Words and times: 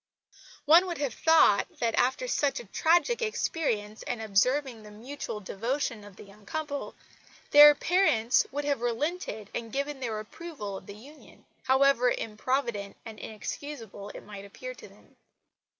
One 0.65 0.87
would 0.87 0.97
have 0.97 1.13
thought 1.13 1.67
that, 1.77 1.93
after 1.93 2.27
such 2.27 2.59
a 2.59 2.65
tragic 2.65 3.21
experience 3.21 4.01
and 4.01 4.19
observing 4.19 4.81
the 4.81 4.89
mutual 4.89 5.39
devotion 5.41 6.03
of 6.03 6.15
the 6.15 6.23
young 6.23 6.43
couple, 6.43 6.95
their 7.51 7.75
parents 7.75 8.47
would 8.51 8.65
have 8.65 8.81
relented 8.81 9.51
and 9.53 9.71
given 9.71 9.99
their 9.99 10.19
approval 10.19 10.75
of 10.75 10.87
the 10.87 10.95
union, 10.95 11.45
however 11.65 12.09
improvident 12.09 12.97
and 13.05 13.19
inexcusable 13.19 14.09
it 14.15 14.21
might 14.25 14.43
appear 14.43 14.73
to 14.73 14.87
them. 14.87 15.17